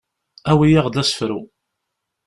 Awi-yaɣ-d 0.51 1.01
asefru. 1.01 1.39